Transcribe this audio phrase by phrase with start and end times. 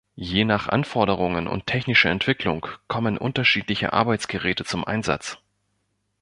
[0.17, 5.37] Je nach Anforderungen und technischer Entwicklung kommen unterschiedliche Arbeitsgeräte zum Einsatz.